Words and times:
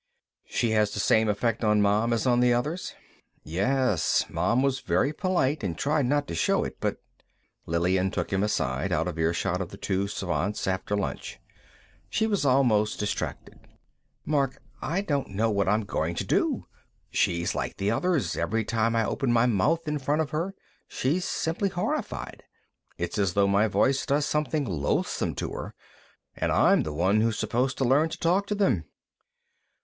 "She 0.47 0.71
has 0.71 0.95
the 0.95 0.99
same 0.99 1.29
effect 1.29 1.63
on 1.63 1.79
Mom 1.79 2.11
as 2.11 2.25
on 2.25 2.39
the 2.39 2.55
others?" 2.55 2.95
"Yes. 3.43 4.25
Mom 4.31 4.63
was 4.63 4.79
very 4.79 5.13
polite 5.13 5.63
and 5.63 5.77
tried 5.77 6.07
not 6.07 6.25
to 6.29 6.33
show 6.33 6.63
it, 6.63 6.77
but" 6.79 6.97
Lillian 7.67 8.09
took 8.09 8.33
him 8.33 8.41
aside, 8.41 8.91
out 8.91 9.07
of 9.07 9.19
earshot 9.19 9.61
of 9.61 9.69
the 9.69 9.77
two 9.77 10.07
Svants, 10.07 10.65
after 10.65 10.95
lunch. 10.97 11.39
She 12.09 12.25
was 12.25 12.45
almost 12.47 12.99
distracted. 12.99 13.59
"Mark, 14.25 14.59
I 14.81 15.01
don't 15.01 15.27
know 15.35 15.51
what 15.51 15.67
I'm 15.69 15.83
going 15.85 16.15
to 16.15 16.23
do. 16.23 16.65
She's 17.11 17.53
like 17.53 17.77
the 17.77 17.91
others. 17.91 18.35
Every 18.35 18.65
time 18.65 18.95
I 18.95 19.05
open 19.05 19.31
my 19.31 19.45
mouth 19.45 19.87
in 19.87 19.99
front 19.99 20.23
of 20.23 20.31
her, 20.31 20.55
she's 20.87 21.25
simply 21.25 21.69
horrified. 21.69 22.41
It's 22.97 23.19
as 23.19 23.35
though 23.35 23.47
my 23.47 23.67
voice 23.67 24.03
does 24.07 24.25
something 24.25 24.65
loathsome 24.65 25.35
to 25.35 25.51
her. 25.51 25.75
And 26.35 26.51
I'm 26.51 26.81
the 26.81 26.91
one 26.91 27.21
who's 27.21 27.37
supposed 27.37 27.77
to 27.77 27.83
learn 27.85 28.09
to 28.09 28.17
talk 28.17 28.47
to 28.47 28.55
them." 28.55 28.85